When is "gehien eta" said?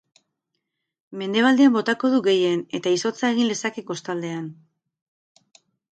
2.29-2.95